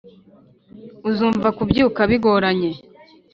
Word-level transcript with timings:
uzumva 1.09 1.47
kubyuka 1.57 2.01
bigoranye 2.11 2.69